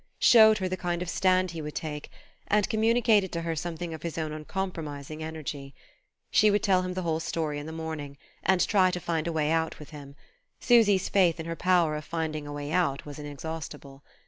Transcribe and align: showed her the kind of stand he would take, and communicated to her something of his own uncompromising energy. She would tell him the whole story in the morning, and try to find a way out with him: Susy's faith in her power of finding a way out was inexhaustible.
showed 0.17 0.57
her 0.57 0.67
the 0.67 0.75
kind 0.75 1.03
of 1.03 1.09
stand 1.11 1.51
he 1.51 1.61
would 1.61 1.75
take, 1.75 2.09
and 2.47 2.71
communicated 2.71 3.31
to 3.31 3.41
her 3.43 3.55
something 3.55 3.93
of 3.93 4.01
his 4.01 4.17
own 4.17 4.31
uncompromising 4.33 5.21
energy. 5.21 5.75
She 6.31 6.49
would 6.49 6.63
tell 6.63 6.81
him 6.81 6.95
the 6.95 7.03
whole 7.03 7.19
story 7.19 7.59
in 7.59 7.67
the 7.67 7.71
morning, 7.71 8.17
and 8.41 8.67
try 8.67 8.89
to 8.89 8.99
find 8.99 9.27
a 9.27 9.31
way 9.31 9.51
out 9.51 9.77
with 9.77 9.91
him: 9.91 10.15
Susy's 10.59 11.07
faith 11.07 11.39
in 11.39 11.45
her 11.45 11.55
power 11.55 11.95
of 11.95 12.03
finding 12.03 12.47
a 12.47 12.51
way 12.51 12.71
out 12.71 13.05
was 13.05 13.19
inexhaustible. 13.19 14.03